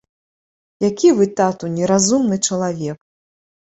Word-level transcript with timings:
Які 0.89 1.11
вы, 1.19 1.27
тату, 1.41 1.65
неразумны 1.75 2.35
чалавек. 2.49 2.97